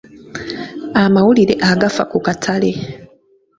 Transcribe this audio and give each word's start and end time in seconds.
Amawulire 1.03 1.55
agafa 1.71 2.03
ku 2.11 2.17
katale. 2.25 2.71